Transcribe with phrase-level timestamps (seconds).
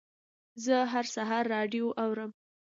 [0.65, 2.31] زه هر سهار راډیو اورم.